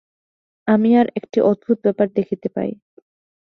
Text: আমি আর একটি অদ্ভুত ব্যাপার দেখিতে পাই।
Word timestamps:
আমি 0.67 0.89
আর 0.95 1.07
একটি 1.15 1.37
অদ্ভুত 1.41 1.77
ব্যাপার 1.83 2.07
দেখিতে 2.17 2.47
পাই। 2.49 2.71